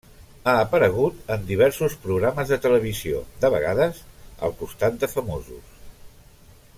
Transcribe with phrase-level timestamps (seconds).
[0.51, 4.03] Ha aparegut en diversos programes de televisió, de vegades
[4.49, 5.81] al costat de famosos.